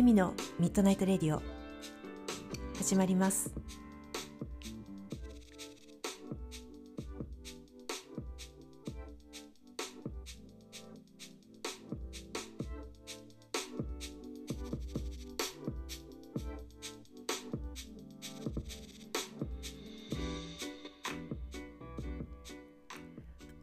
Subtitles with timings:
[0.00, 1.42] エミのミッドナイトレディオ
[2.78, 3.52] 始まります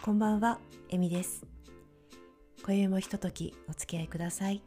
[0.03, 0.59] こんばんは、
[0.89, 1.43] エミです。
[2.63, 4.61] 今宵もひとときお付き合いください。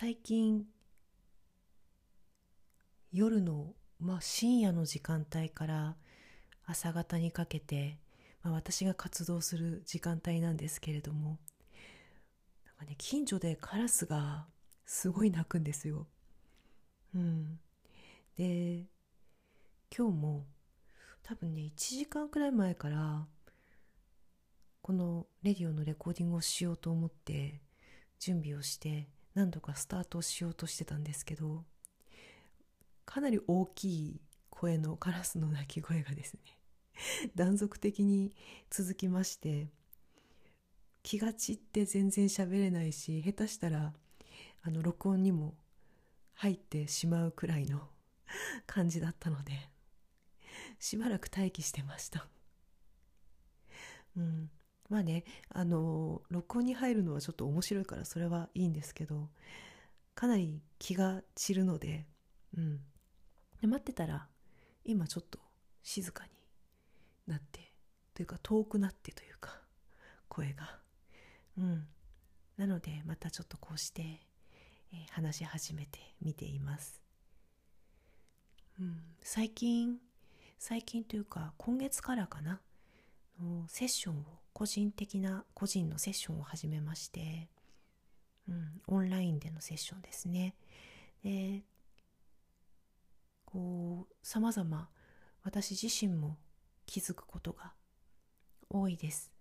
[0.00, 0.64] 最近
[3.12, 5.96] 夜の、まあ、深夜の時間帯から
[6.64, 7.98] 朝方にかけて、
[8.42, 11.38] まあ、私が活動する時間帯なんですけれども
[12.64, 14.46] なんか、ね、近所でカラスが
[14.86, 16.06] すごい鳴くんですよ。
[17.14, 17.58] うん、
[18.38, 18.86] で
[19.94, 20.46] 今日も
[21.22, 23.26] 多分ね1時間くらい前から
[24.80, 27.60] このレディオのレコーディングをしようと思って
[28.18, 31.64] 準備をして何度かスタートしようとしてたんですけど
[33.04, 36.40] かなり大きい声のカラスの鳴き声がですね
[37.34, 38.34] 断続的に
[38.70, 39.68] 続きまして
[41.02, 43.94] 気が散って全然喋れないし下手したら
[44.62, 45.54] あの録音にも
[46.34, 47.88] 入ってしまうくらいの
[48.66, 49.70] 感じだったので
[50.78, 52.26] しばらく待機してました。
[54.16, 54.50] うん。
[54.90, 59.28] まあねあの録音に入るのはちょっと面白いからそれはいいんですけど
[60.14, 62.04] かなり気が散るので
[62.56, 62.80] うん。
[63.60, 64.26] で待ってたら
[64.84, 65.38] 今ちょっと
[65.82, 66.30] 静かに
[67.26, 67.72] なって
[68.14, 69.60] というか遠くなってというか
[70.28, 70.78] 声が。
[71.58, 71.86] うん。
[72.56, 74.02] なのでまたちょっとこうして、
[74.92, 77.00] えー、話し始めてみています、
[78.78, 79.96] うん、最近
[80.58, 82.60] 最近というか今月からかな
[83.40, 87.48] のセッションを個人的な個人のセッションを始めまして、
[88.48, 90.54] うん、オンラインでのセッションですね
[91.24, 91.62] で
[93.44, 94.88] こうさまざま
[95.42, 96.36] 私自身も
[96.86, 97.72] 気づくことが
[98.68, 99.32] 多いです。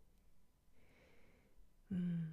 [1.91, 2.29] うん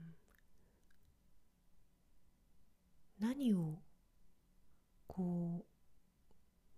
[3.18, 3.78] 何を
[5.06, 5.64] こ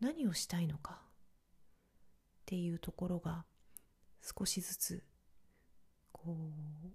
[0.00, 1.04] う何をしたいのかっ
[2.46, 3.44] ていうところが
[4.22, 5.02] 少しずつ
[6.12, 6.36] こ
[6.84, 6.88] う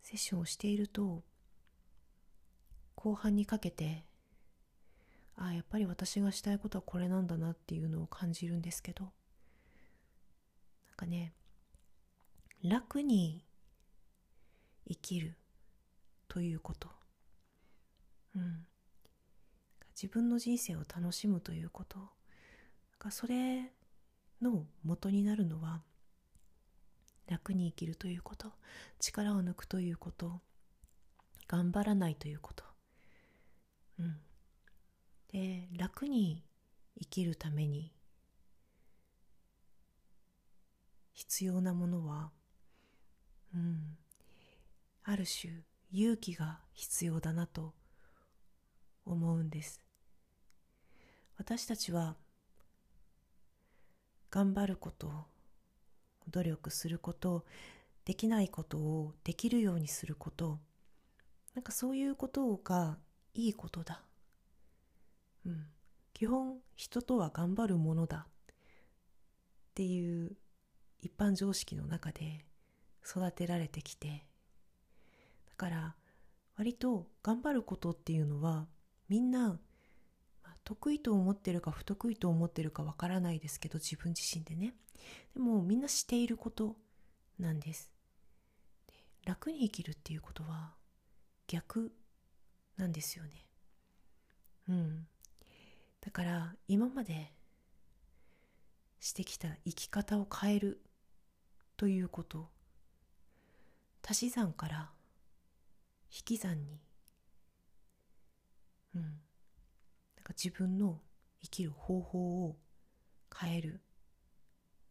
[0.00, 1.22] セッションをしていると
[2.94, 4.04] 後半にかけて
[5.36, 9.12] ああやっぱり私がしたいことはこれなんだなっていうのを感じるんですけどなん
[10.96, 11.32] かね
[12.62, 13.44] 楽に
[14.88, 15.36] 生きる
[16.28, 16.88] ということ、
[18.36, 18.66] うん、
[19.94, 21.98] 自分の人生を楽しむということ。
[23.02, 23.72] かそれ
[24.40, 25.82] の元になるのは
[27.32, 28.52] 楽に生きるということ。
[29.00, 30.40] 力を抜くということ。
[31.52, 32.64] 頑張らないということ、
[33.98, 34.16] うん、
[35.30, 36.42] で楽に
[36.98, 37.92] 生きるために
[41.12, 42.30] 必要なものは、
[43.54, 43.98] うん、
[45.04, 45.52] ある種
[45.92, 47.74] 勇気が必要だなと
[49.04, 49.82] 思うんです。
[51.36, 52.16] 私たちは
[54.30, 55.26] 頑張ること
[56.32, 57.44] 努力すること
[58.04, 60.58] できないことをできるようにすること。
[61.54, 62.98] なんかそういうことが
[63.34, 64.02] いいことだ、
[65.44, 65.66] うん、
[66.14, 68.26] 基本人とは頑張るものだ。
[68.26, 70.36] っていう
[71.00, 72.44] 一般常識の中で
[73.04, 74.26] 育てられてきて。
[75.48, 75.94] だから
[76.56, 78.66] 割と頑張ることっていうのは
[79.08, 79.58] みんな、
[80.64, 84.74] 得意と思ってるか不得意と思ってるかわからないですけど自分自身でね。
[85.34, 86.76] でもみんなしていること
[87.38, 87.92] なんです。
[89.24, 90.74] 楽に生きるっていうことは
[91.46, 91.92] 逆
[92.76, 93.46] なんですよね。
[94.68, 95.06] うん。
[96.00, 97.32] だから今まで
[99.00, 100.80] してきた生き方を変える
[101.76, 102.48] ということ。
[104.04, 104.90] 足し算から
[106.10, 106.80] 引き算に。
[108.94, 109.20] うん。
[110.22, 111.00] なんか自分の
[111.42, 112.56] 生きる方法を
[113.36, 113.82] 変える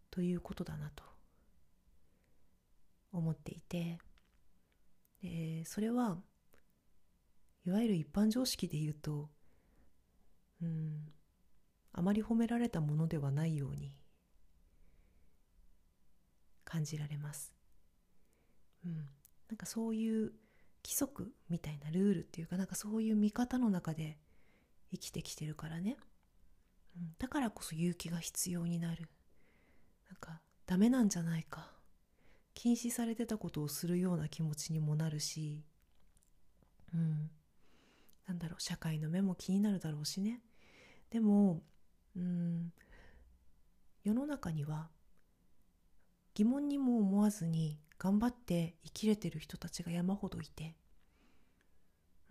[0.09, 1.05] ということだなと
[3.13, 3.97] 思っていて
[5.23, 6.17] でそれは
[7.65, 9.29] いわゆる一般常識で言うと
[10.61, 11.07] うん
[11.93, 13.93] あまり褒められたものではないように
[16.65, 17.53] 感じられます。
[18.85, 18.95] うん、
[19.49, 20.33] なんかそういう
[20.83, 24.17] 規則みたいなルールっていうかなんかそういう見方の中で
[24.91, 25.97] 生きてきてるからね、
[26.97, 29.09] うん、だからこそ勇気が必要になる。
[30.09, 31.71] なんかダメなんじゃないか。
[32.53, 35.63] 禁止されてたことをするような気持ちにもなるし。
[36.93, 37.29] うん。
[38.27, 38.61] なんだろう。
[38.61, 40.41] 社会の目も気になるだろうしね。
[41.09, 41.63] でも
[42.15, 42.73] うん。
[44.03, 44.89] 世の中には
[46.33, 50.75] 疑問にも思わずに頑張って生きれてる人たちが山ほどいて、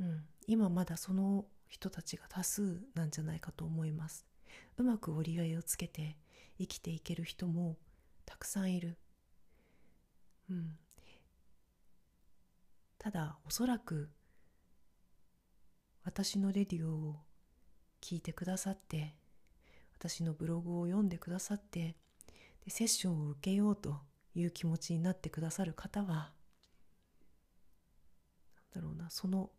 [0.00, 4.26] うん、今まだその人たちが多数なんじゃないかと思います。
[4.76, 6.16] うまく折り合いをつけて
[6.58, 7.78] 生きていける人も
[8.26, 8.98] たくさんいる、
[10.50, 10.76] うん、
[12.98, 14.10] ただおそらく
[16.04, 17.16] 私のレディオを
[18.00, 19.14] 聞いてくださって
[19.98, 21.96] 私のブログを読んでくださって
[22.64, 24.00] でセッションを受けようと
[24.34, 26.32] いう気持ちになってくださる方はなん
[28.74, 29.50] だろうなその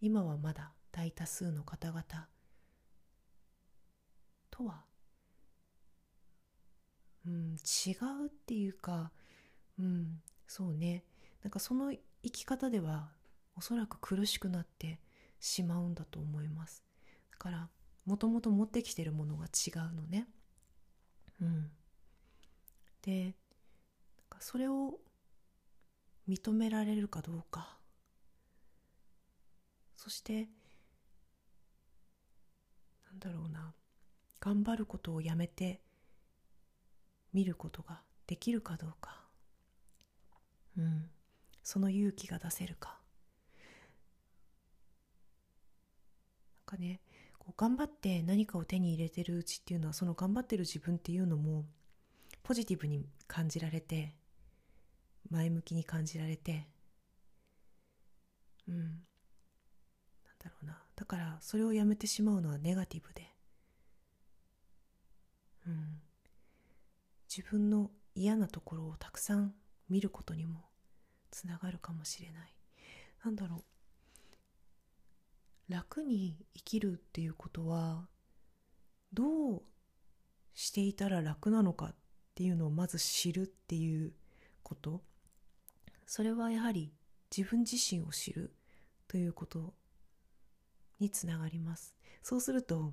[0.00, 2.02] 今はまだ大多数の方々。
[4.50, 4.82] とは
[7.24, 7.92] うん違
[8.24, 9.12] うっていうか
[9.78, 11.04] うんそうね。
[11.44, 11.92] なんかその
[12.24, 13.12] 生き方では
[13.54, 14.98] おそらく苦しくなって
[15.38, 16.82] しまうんだと思います。
[17.30, 17.68] だから
[18.04, 20.26] もともと持ってきてるものが違うのね。
[21.40, 21.70] うん。
[23.02, 23.36] で
[24.40, 24.98] それを
[26.28, 27.78] 認められるかどうか。
[29.94, 30.48] そして
[33.18, 33.74] だろうな。
[34.40, 35.80] 頑張ることをやめて
[37.32, 39.24] 見ることができるかどうか。
[40.76, 41.10] うん。
[41.62, 42.98] その勇気が出せるか。
[46.54, 47.00] なんかね
[47.38, 51.64] こう頑張って何かを手に入れてるうちっていうのはその頑張ってる自分っていうのも
[52.42, 54.14] ポジティブに感じられて
[55.30, 56.68] 前向きに感じられて
[58.68, 58.76] うん。
[58.76, 58.88] なん
[60.38, 60.87] だろうな。
[61.08, 63.34] からそれをやめてしまうのはネガティブで。
[65.66, 66.00] うん。
[67.34, 69.54] 自分の嫌なところをたくさん
[69.88, 70.66] 見ることにも
[71.30, 72.54] つながるかもしれない。
[73.24, 73.64] なんだろ
[75.68, 75.72] う。
[75.72, 78.06] 楽に生きるっていうことは
[79.12, 79.62] どう
[80.54, 81.94] していたら楽なのかっ
[82.34, 84.12] ていうのをまず知るっていう
[84.62, 85.02] こと。
[86.06, 86.92] それはやはり
[87.34, 88.54] 自分自身を知る
[89.06, 89.74] ということ。
[91.00, 91.94] につながります。
[92.22, 92.92] そうすると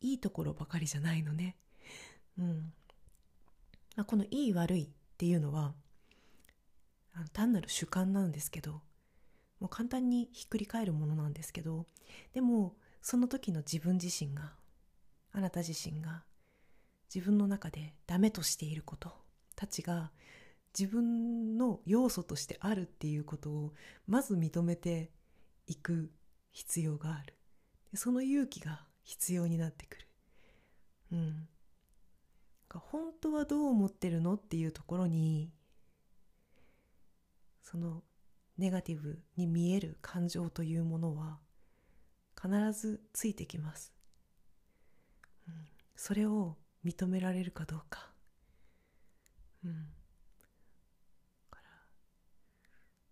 [0.00, 1.56] いいところばかりじゃないのね。
[2.38, 2.72] うん。
[3.96, 5.74] まあ、このいい悪いっていうのは
[7.32, 8.82] 単なる主観なんですけど
[9.60, 11.86] もう簡単にひっくり返るものなんですけど
[12.32, 14.52] でもその時の自分自身が
[15.32, 16.24] あなた自身が
[17.14, 19.12] 自分の中でダメとしていること
[19.54, 20.10] たちが
[20.76, 23.72] 自分の要素としてあるっていうことを
[24.08, 25.10] まず認めて
[25.68, 26.10] いく
[26.54, 27.34] 必要がある。
[27.94, 30.08] その勇気が必要になってくる。
[31.12, 31.48] うん。
[32.70, 35.52] 本当はどう思ってるのっていうところに
[37.62, 38.02] その
[38.58, 41.38] ネガティブに見える感情というものは
[42.40, 43.92] 必ずついてきます、
[45.48, 45.54] うん、
[45.94, 48.10] それを認められるかどうか。
[49.64, 49.72] うん。
[51.50, 51.70] から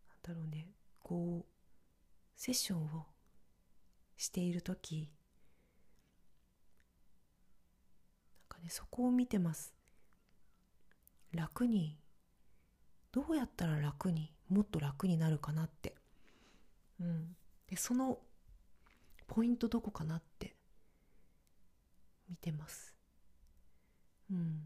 [0.09, 0.69] なんだろうね。
[1.01, 1.53] こう
[2.37, 3.07] セッションを
[4.23, 5.11] している時
[8.51, 9.75] なんかねそこを見てます。
[11.33, 11.99] 楽に
[13.11, 15.97] どうやったら楽にもっと楽になるかなって。
[17.01, 17.37] うん。
[17.67, 18.21] でその
[19.27, 20.55] ポイントどこかなって
[22.29, 22.95] 見てます。
[24.31, 24.63] うん、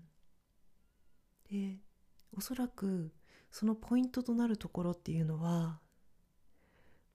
[1.51, 1.79] で
[2.37, 3.11] おそらく
[3.51, 5.81] そのポイントとなるところっていうのは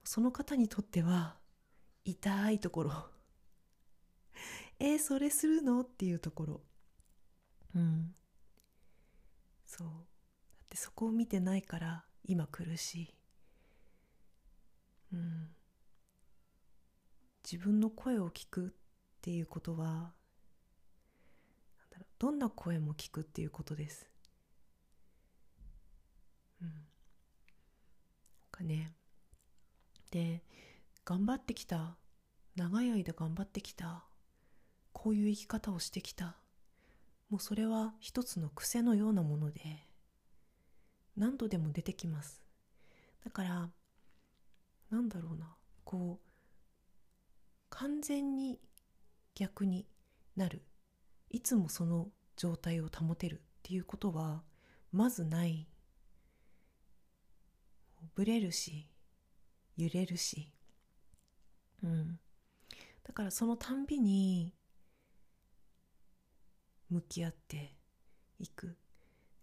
[0.02, 1.36] その方にとっては
[2.04, 2.92] 痛いところ。
[4.78, 5.82] えー、それするの？
[5.82, 6.60] っていうところ。
[7.74, 8.14] うん。
[9.64, 9.88] そう。
[9.88, 9.92] だ
[10.64, 13.14] ってそこを見てないから今苦しい。
[15.12, 15.48] うん。
[17.44, 18.70] 自分の声を聞くっ
[19.20, 20.12] ていうことは
[22.18, 24.08] どんな声も聞くっていうことです。
[26.60, 26.68] うん。
[26.68, 26.78] なん
[28.50, 28.92] かね
[30.10, 30.42] で
[31.04, 31.96] 頑張ってきた。
[32.54, 34.04] 長い間頑張ってきた。
[34.92, 36.36] こういう生き方をしてきた。
[37.28, 39.60] もうそれは一つの癖のようなもので
[41.16, 42.42] 何度でも出てきます。
[43.24, 43.70] だから
[44.90, 45.56] なんだろうな。
[45.84, 46.28] こう
[47.70, 48.60] 完全に
[49.34, 49.86] 逆に
[50.36, 50.62] なる。
[51.30, 54.42] いつもその状態を保てるっていうことは
[54.92, 55.66] まずない。
[58.14, 58.86] ブレるし
[59.76, 60.52] 揺れるし。
[61.82, 62.18] うん。
[63.04, 64.54] だからそのたんびに
[66.88, 67.76] 向き合って
[68.38, 68.76] いく。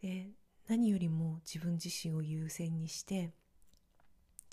[0.02, 0.30] で
[0.68, 3.34] 何よりも自分自身を優先にして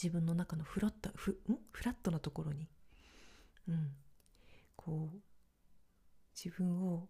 [0.02, 1.56] 自分の中のフラットフん？
[1.72, 2.68] フラットなところに、
[3.68, 3.92] うん、
[4.74, 5.18] こう
[6.34, 7.08] 自分を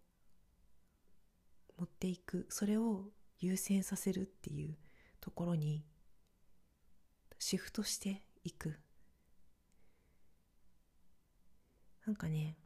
[1.77, 2.45] 持っていく。
[2.49, 3.05] それを
[3.39, 4.77] 優先させるっていう
[5.19, 5.85] ところに
[7.39, 8.79] シフトしていく。
[12.07, 12.57] なんかね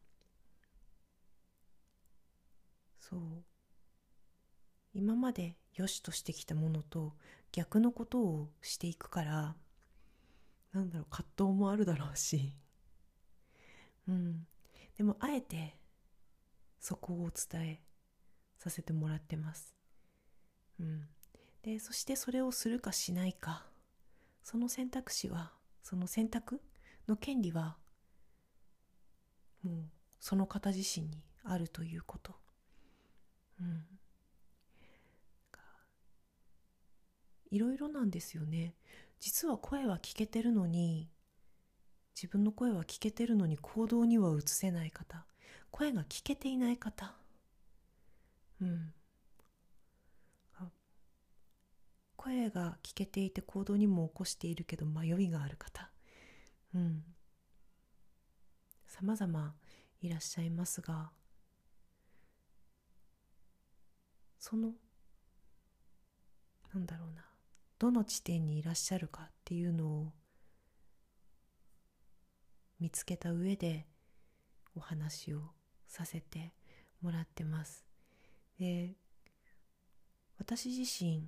[3.00, 3.20] そう。
[4.94, 7.14] 今まで良しとしてきたものと
[7.52, 9.56] 逆のことをしていくから
[10.74, 12.54] なんだろう葛藤もあるだろうし。
[14.08, 14.48] うん。
[14.96, 15.76] でもあえて
[16.80, 17.82] そこを伝え
[18.60, 19.76] させてもらってます。
[20.80, 21.10] うん。
[21.64, 23.68] でそしてそれをするかしないか
[24.44, 26.62] その選択肢はその選択
[27.08, 27.81] の権利は
[29.64, 29.84] もう
[30.20, 32.36] その方自身にあるということ。
[33.60, 33.86] うん。
[37.52, 38.76] いろいろなんですよね。
[39.20, 41.10] 実は声は聞けてるのに
[42.16, 45.26] 自分の声は聞けてるのに行動には移せない方。
[45.70, 47.14] 声が聞けていない方。
[48.62, 48.94] うん。
[52.22, 55.90] 声が聞けていて行動にも起こしているけど迷いがある方。
[56.76, 57.04] うん。
[59.02, 59.54] 様々
[60.02, 61.10] いらっしゃいますが
[64.40, 64.74] その
[66.74, 67.24] なんだろうな
[67.80, 70.12] どの地点にいらっしゃるかっていうのを
[72.80, 73.88] 見つけた上で
[74.76, 75.42] お話を
[75.88, 76.54] させて
[77.02, 77.86] もらってます。
[78.60, 78.94] で
[80.38, 81.28] 私自身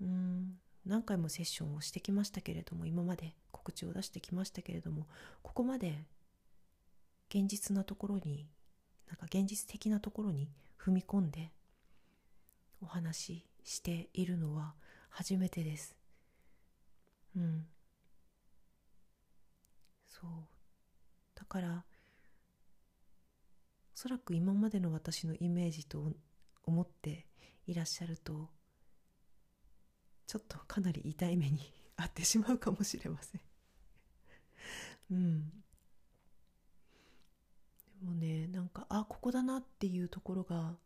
[0.00, 5.06] うん何回もセッションをしてきましたけれども今まで告知を出してきましたけれども
[5.42, 6.04] ここまで
[7.32, 8.48] 現実なところに
[9.08, 11.52] なんか現実的なところに踏み込んで
[12.82, 14.74] お話ししているのは
[15.10, 15.96] 初めてです。
[17.36, 17.66] うん。
[20.08, 20.30] そう。
[21.34, 21.84] だから
[23.94, 26.12] おそらく今までの私のイメージと
[26.64, 27.26] 思って
[27.66, 28.48] いらっしゃると
[30.26, 33.40] ちょっとかなり痛い目に遭ってしまうかもしれません。
[35.10, 35.52] うん。
[38.00, 40.76] でもねなんかあここだなっていうところが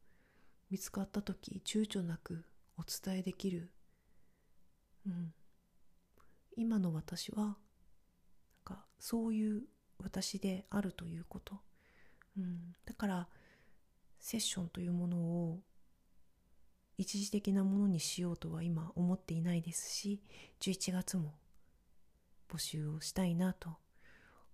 [0.71, 2.45] 見つかった時躊躇なく
[2.77, 3.71] お伝えできる。
[5.07, 5.33] うん、
[6.57, 7.57] 今の私はなん
[8.65, 9.63] かそういう
[9.99, 11.61] 私であるということ、
[12.39, 13.29] うん、だから
[14.19, 15.61] セッションというものを
[16.97, 20.23] 一時的なものにしようとは今思っていないですし
[20.61, 21.35] 11月も
[22.49, 23.77] 募集をしたいなと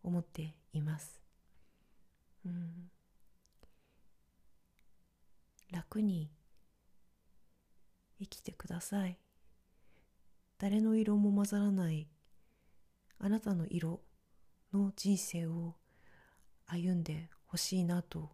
[0.02, 1.19] 思っています、
[2.44, 2.90] うん、
[5.70, 6.30] 楽に
[8.18, 9.18] 生きてください。
[10.60, 12.06] 誰の色も混ざらない
[13.18, 14.02] あなたの色
[14.74, 15.74] の人生を
[16.66, 18.30] 歩んでほしいなと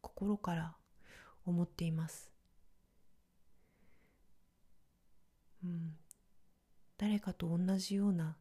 [0.00, 0.76] 心から
[1.44, 2.30] 思っています、
[5.64, 5.96] うん、
[6.96, 8.36] 誰かと同じような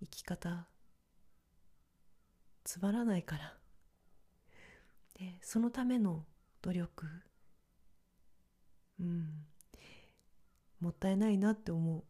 [0.00, 0.68] 生き方
[2.66, 3.54] つまらないから。
[5.14, 6.26] でそのための
[6.62, 7.06] 努力
[9.00, 9.46] うん
[10.80, 12.04] もったいないなって思う。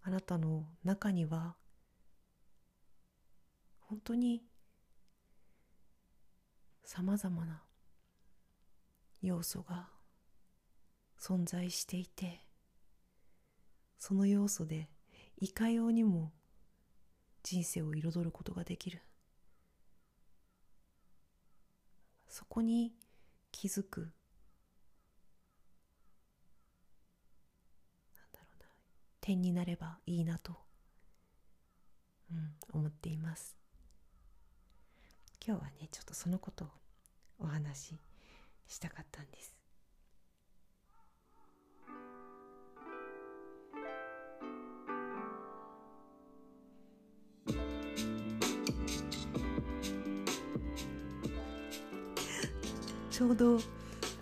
[0.00, 1.54] あなたの中には
[3.80, 4.42] 本当に
[6.82, 7.62] さまざまな
[9.22, 9.88] 要素が
[11.18, 12.40] 存在していて
[13.98, 14.88] その要素で
[15.38, 16.32] いかようにも
[17.42, 19.02] 人生を彩ることができる。
[22.34, 22.92] そこに
[23.52, 24.10] 気づく。
[29.20, 30.54] 点になればいいなと、
[32.30, 33.56] うん、思っています。
[35.46, 36.68] 今日はねちょっとそのことを
[37.38, 37.94] お話し
[38.66, 39.54] したかったんです。
[53.14, 53.60] ちょうど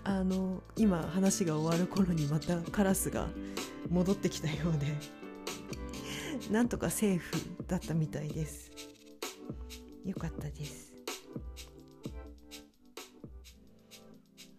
[0.03, 3.27] あの今話が終わる頃にまたカラスが
[3.89, 4.85] 戻ってきたようで
[6.51, 7.35] なんとかセーフ
[7.67, 8.69] だったみたいです。
[10.05, 10.93] よかったです、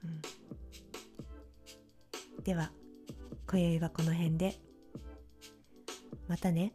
[0.03, 0.07] う
[2.41, 2.73] ん、では
[3.49, 4.57] 今宵はこの辺で。
[6.27, 6.73] またね。